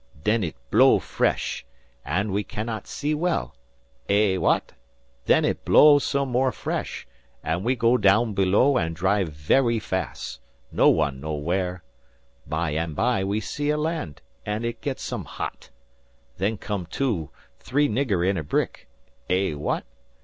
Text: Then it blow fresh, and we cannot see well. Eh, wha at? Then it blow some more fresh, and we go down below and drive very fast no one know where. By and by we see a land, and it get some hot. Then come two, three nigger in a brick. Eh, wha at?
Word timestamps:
Then 0.23 0.43
it 0.43 0.55
blow 0.71 0.97
fresh, 0.97 1.63
and 2.03 2.31
we 2.31 2.43
cannot 2.43 2.87
see 2.87 3.13
well. 3.13 3.55
Eh, 4.09 4.35
wha 4.35 4.55
at? 4.55 4.73
Then 5.25 5.45
it 5.45 5.63
blow 5.63 5.99
some 5.99 6.29
more 6.29 6.51
fresh, 6.51 7.05
and 7.43 7.63
we 7.63 7.75
go 7.75 7.97
down 7.97 8.33
below 8.33 8.77
and 8.77 8.95
drive 8.95 9.29
very 9.29 9.77
fast 9.77 10.41
no 10.71 10.89
one 10.89 11.19
know 11.19 11.33
where. 11.35 11.83
By 12.47 12.71
and 12.71 12.95
by 12.95 13.23
we 13.23 13.41
see 13.41 13.69
a 13.69 13.77
land, 13.77 14.23
and 14.43 14.65
it 14.65 14.81
get 14.81 14.99
some 14.99 15.25
hot. 15.25 15.69
Then 16.39 16.57
come 16.57 16.87
two, 16.87 17.29
three 17.59 17.87
nigger 17.87 18.27
in 18.27 18.37
a 18.37 18.43
brick. 18.43 18.87
Eh, 19.29 19.53
wha 19.53 19.75
at? 19.75 19.83